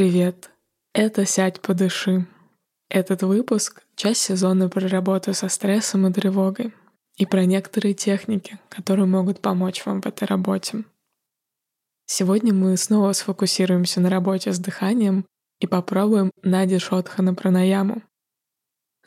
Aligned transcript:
Привет! 0.00 0.50
Это 0.94 1.26
«Сядь, 1.26 1.60
подыши». 1.60 2.26
Этот 2.88 3.22
выпуск— 3.22 3.82
часть 3.96 4.22
сезона 4.22 4.70
про 4.70 4.88
работу 4.88 5.34
со 5.34 5.50
стрессом 5.50 6.06
и 6.06 6.12
тревогой 6.14 6.72
и 7.18 7.26
про 7.26 7.44
некоторые 7.44 7.92
техники, 7.92 8.58
которые 8.70 9.04
могут 9.04 9.40
помочь 9.40 9.84
вам 9.84 10.00
в 10.00 10.06
этой 10.06 10.24
работе. 10.24 10.84
Сегодня 12.06 12.54
мы 12.54 12.78
снова 12.78 13.12
сфокусируемся 13.12 14.00
на 14.00 14.08
работе 14.08 14.54
с 14.54 14.58
дыханием 14.58 15.26
и 15.58 15.66
попробуем 15.66 16.30
Нади 16.42 16.78
Шотхана 16.78 17.34
пранаяму. 17.34 18.00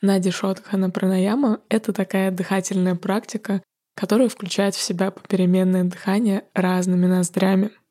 Нади 0.04 0.30
Шотхана 0.30 0.92
пранаяма— 0.92 1.62
это 1.70 1.92
такая 1.92 2.30
дыхательная 2.30 2.94
практика, 2.94 3.64
которая 3.96 4.30
включает 4.30 4.76
в 4.76 4.82
себя 4.84 5.10
попеременное 5.10 5.86
дыхание 5.86 6.46
разными 6.54 7.08
ноздрями— 7.08 7.72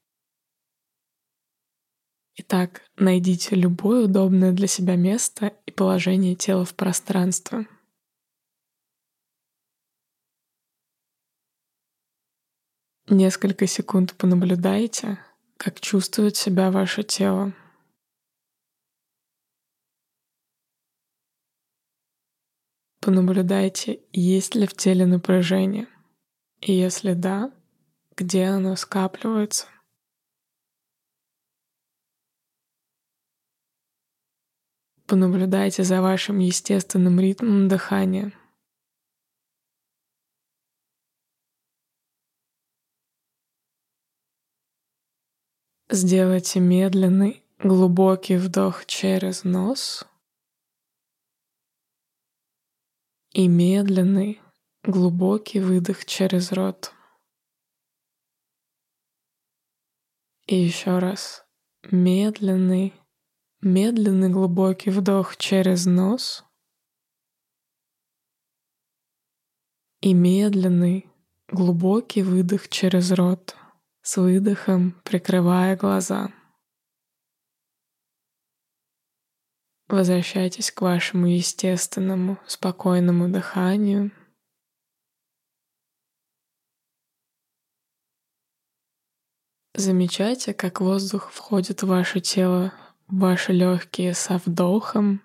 Итак, 2.34 2.82
найдите 2.96 3.56
любое 3.56 4.04
удобное 4.04 4.52
для 4.52 4.66
себя 4.66 4.96
место 4.96 5.52
и 5.66 5.70
положение 5.70 6.34
тела 6.34 6.64
в 6.64 6.74
пространстве. 6.74 7.66
Несколько 13.08 13.66
секунд 13.66 14.14
понаблюдайте, 14.14 15.18
как 15.58 15.80
чувствует 15.80 16.36
себя 16.36 16.70
ваше 16.70 17.02
тело. 17.02 17.52
Понаблюдайте, 23.00 24.00
есть 24.12 24.54
ли 24.54 24.66
в 24.66 24.74
теле 24.74 25.04
напряжение. 25.04 25.88
И 26.60 26.72
если 26.72 27.12
да, 27.12 27.52
где 28.16 28.44
оно 28.44 28.76
скапливается. 28.76 29.66
Понаблюдайте 35.12 35.84
за 35.84 36.00
вашим 36.00 36.38
естественным 36.38 37.20
ритмом 37.20 37.68
дыхания. 37.68 38.32
Сделайте 45.90 46.60
медленный, 46.60 47.44
глубокий 47.58 48.38
вдох 48.38 48.86
через 48.86 49.44
нос 49.44 50.06
и 53.32 53.48
медленный, 53.48 54.40
глубокий 54.82 55.60
выдох 55.60 56.06
через 56.06 56.52
рот. 56.52 56.94
И 60.46 60.56
еще 60.56 61.00
раз 61.00 61.44
медленный, 61.90 62.94
Медленный 63.64 64.28
глубокий 64.28 64.90
вдох 64.90 65.36
через 65.36 65.86
нос 65.86 66.44
и 70.00 70.12
медленный 70.14 71.08
глубокий 71.46 72.24
выдох 72.24 72.68
через 72.68 73.12
рот 73.12 73.54
с 74.02 74.16
выдохом 74.16 75.00
прикрывая 75.04 75.76
глаза. 75.76 76.32
Возвращайтесь 79.86 80.72
к 80.72 80.80
вашему 80.80 81.28
естественному, 81.28 82.40
спокойному 82.48 83.28
дыханию. 83.28 84.10
Замечайте, 89.74 90.52
как 90.52 90.80
воздух 90.80 91.30
входит 91.30 91.84
в 91.84 91.86
ваше 91.86 92.20
тело 92.20 92.72
ваши 93.12 93.52
легкие 93.52 94.14
со 94.14 94.38
вдохом 94.38 95.22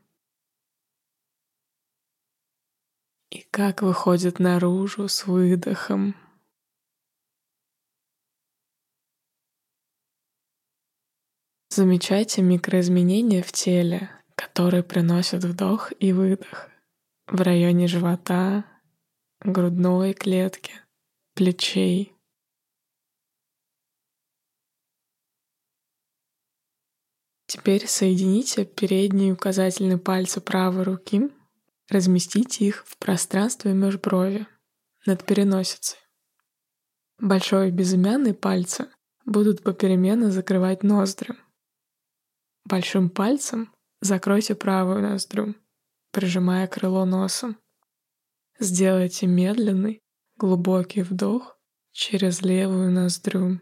и 3.31 3.47
как 3.49 3.81
выходит 3.81 4.39
наружу 4.39 5.07
с 5.07 5.25
выдохом. 5.25 6.13
Замечайте 11.69 12.41
микроизменения 12.41 13.41
в 13.41 13.53
теле, 13.53 14.09
которые 14.35 14.83
приносят 14.83 15.45
вдох 15.45 15.93
и 15.99 16.11
выдох 16.11 16.69
в 17.27 17.39
районе 17.41 17.87
живота, 17.87 18.65
грудной 19.39 20.13
клетки, 20.13 20.73
плечей. 21.35 22.16
Теперь 27.47 27.87
соедините 27.87 28.65
передние 28.65 29.31
указательные 29.31 29.97
пальцы 29.97 30.41
правой 30.41 30.83
руки, 30.83 31.31
разместите 31.89 32.65
их 32.65 32.85
в 32.85 32.97
пространстве 32.97 33.73
межброви 33.73 34.47
над 35.05 35.25
переносицей. 35.25 35.97
Большой 37.19 37.69
и 37.69 37.71
безымянный 37.71 38.33
пальцы 38.33 38.89
будут 39.25 39.63
попеременно 39.63 40.29
закрывать 40.29 40.83
ноздри. 40.83 41.35
Большим 42.65 43.09
пальцем 43.09 43.73
закройте 44.01 44.53
правую 44.53 45.01
ноздрю, 45.01 45.55
прижимая 46.11 46.67
крыло 46.67 47.05
носом. 47.05 47.57
Сделайте 48.59 49.25
медленный, 49.25 50.01
глубокий 50.35 51.01
вдох 51.01 51.57
через 51.93 52.41
левую 52.41 52.91
ноздрю. 52.91 53.61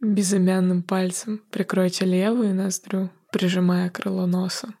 Безымянным 0.00 0.82
пальцем 0.82 1.44
прикройте 1.50 2.06
левую 2.06 2.54
ноздрю, 2.54 3.10
прижимая 3.32 3.90
крыло 3.90 4.24
носа. 4.24 4.74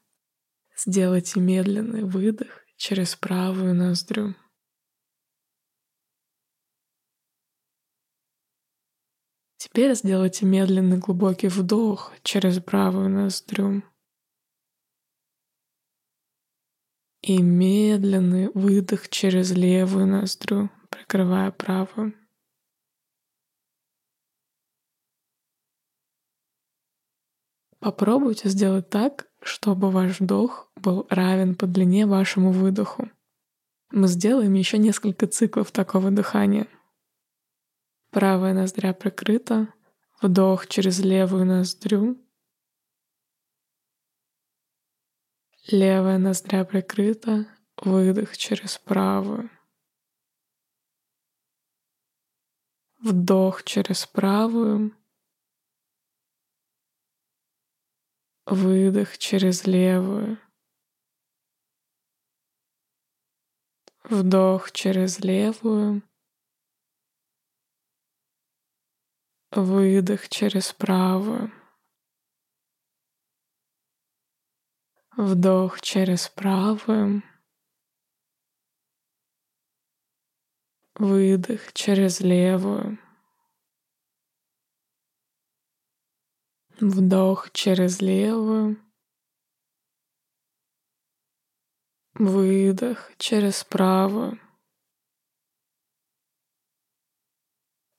Сделайте 0.74 1.40
медленный 1.40 2.04
выдох 2.04 2.64
через 2.76 3.16
правую 3.16 3.74
ноздрю. 3.74 4.34
Теперь 9.58 9.94
сделайте 9.94 10.46
медленный 10.46 10.96
глубокий 10.96 11.48
вдох 11.48 12.14
через 12.22 12.58
правую 12.58 13.10
ноздрю. 13.10 13.82
И 17.20 17.42
медленный 17.42 18.48
выдох 18.54 19.10
через 19.10 19.50
левую 19.50 20.06
ноздрю, 20.06 20.70
прикрывая 20.88 21.50
правую. 21.50 22.14
Попробуйте 27.80 28.50
сделать 28.50 28.90
так, 28.90 29.26
чтобы 29.42 29.90
ваш 29.90 30.20
вдох 30.20 30.70
был 30.76 31.06
равен 31.08 31.54
по 31.54 31.66
длине 31.66 32.06
вашему 32.06 32.52
выдоху. 32.52 33.10
Мы 33.90 34.06
сделаем 34.06 34.52
еще 34.52 34.76
несколько 34.76 35.26
циклов 35.26 35.72
такого 35.72 36.10
дыхания. 36.10 36.68
Правая 38.10 38.52
ноздря 38.52 38.92
прикрыта, 38.92 39.72
вдох 40.20 40.66
через 40.66 40.98
левую 41.00 41.46
ноздрю, 41.46 42.18
левая 45.70 46.18
ноздря 46.18 46.64
прикрыта, 46.66 47.46
выдох 47.78 48.36
через 48.36 48.76
правую. 48.76 49.50
Вдох 53.02 53.62
через 53.64 54.06
правую, 54.06 54.94
Выдох 58.50 59.16
через 59.16 59.64
левую. 59.64 60.36
Вдох 64.02 64.72
через 64.72 65.20
левую. 65.20 66.02
Выдох 69.52 70.28
через 70.28 70.72
правую. 70.72 71.52
Вдох 75.16 75.80
через 75.80 76.28
правую. 76.28 77.22
Выдох 80.96 81.72
через 81.72 82.18
левую. 82.18 82.98
Вдох 86.82 87.50
через 87.52 88.00
левую. 88.00 88.78
Выдох 92.14 93.12
через 93.18 93.64
правую. 93.64 94.40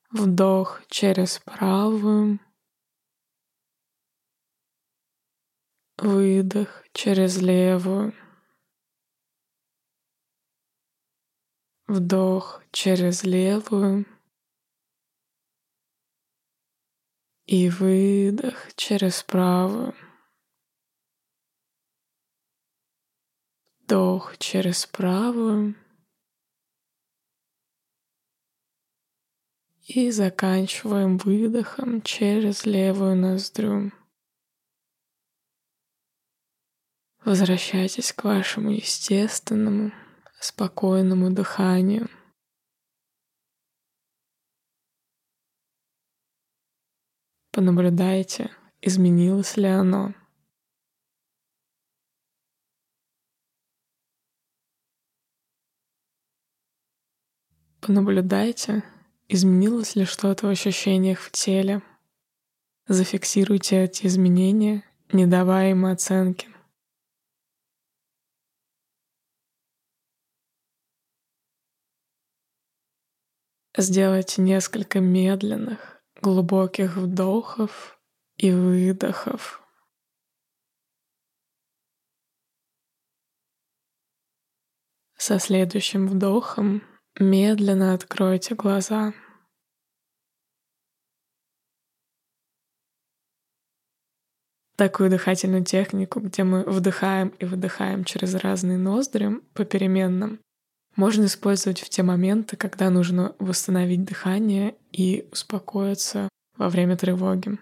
Вдох 0.09 0.81
через 0.87 1.37
правую. 1.37 2.39
Выдох 5.97 6.83
через 6.91 7.37
левую. 7.39 8.13
Вдох 11.85 12.63
через 12.71 13.23
левую. 13.23 14.05
И 17.51 17.69
выдох 17.69 18.74
через 18.77 19.24
правую. 19.24 19.94
Вдох 23.81 24.38
через 24.38 24.86
правую. 24.86 25.75
И 29.83 30.12
заканчиваем 30.12 31.18
выдохом 31.18 32.01
через 32.03 32.65
левую 32.65 33.18
ноздрю. 33.18 33.92
Возвращайтесь 37.25 38.13
к 38.13 38.24
вашему 38.24 38.69
естественному, 38.69 39.92
спокойному 40.39 41.30
дыханию. 41.31 42.09
Понаблюдайте, 47.61 48.49
изменилось 48.81 49.55
ли 49.55 49.67
оно. 49.67 50.15
Понаблюдайте, 57.81 58.83
изменилось 59.27 59.95
ли 59.95 60.05
что-то 60.05 60.47
в 60.47 60.49
ощущениях 60.49 61.19
в 61.19 61.31
теле. 61.31 61.83
Зафиксируйте 62.87 63.83
эти 63.83 64.07
изменения, 64.07 64.83
не 65.13 65.27
давая 65.27 65.69
им 65.69 65.85
оценки. 65.85 66.49
Сделайте 73.77 74.41
несколько 74.41 74.99
медленных, 74.99 76.00
глубоких 76.21 76.97
вдохов 76.97 78.00
и 78.38 78.51
выдохов. 78.51 79.62
Со 85.18 85.39
следующим 85.39 86.07
вдохом 86.07 86.83
медленно 87.19 87.94
откройте 87.94 88.56
глаза. 88.56 89.13
Такую 94.75 95.12
дыхательную 95.12 95.63
технику, 95.63 96.19
где 96.21 96.44
мы 96.44 96.63
вдыхаем 96.63 97.29
и 97.29 97.45
выдыхаем 97.45 98.03
через 98.03 98.33
разные 98.33 98.79
ноздри 98.79 99.39
попеременно, 99.53 100.39
можно 100.95 101.25
использовать 101.25 101.79
в 101.79 101.89
те 101.89 102.03
моменты, 102.03 102.57
когда 102.57 102.89
нужно 102.89 103.35
восстановить 103.39 104.03
дыхание 104.03 104.75
и 104.91 105.27
успокоиться 105.31 106.29
во 106.57 106.69
время 106.69 106.97
тревоги. 106.97 107.57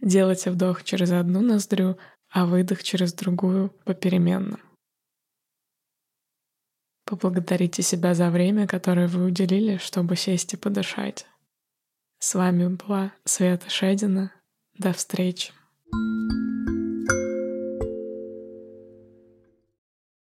Делайте 0.00 0.50
вдох 0.50 0.82
через 0.82 1.12
одну 1.12 1.40
ноздрю, 1.40 1.96
а 2.30 2.46
выдох 2.46 2.82
через 2.82 3.12
другую 3.12 3.70
попеременно. 3.84 4.58
Поблагодарите 7.04 7.82
себя 7.82 8.14
за 8.14 8.30
время, 8.30 8.66
которое 8.66 9.06
вы 9.06 9.26
уделили, 9.26 9.76
чтобы 9.76 10.16
сесть 10.16 10.54
и 10.54 10.56
подышать. 10.56 11.26
С 12.18 12.34
вами 12.34 12.68
была 12.68 13.12
Света 13.24 13.68
Шедина. 13.68 14.32
До 14.78 14.92
встречи. 14.92 15.52
thank 15.92 16.32
you 16.32 16.91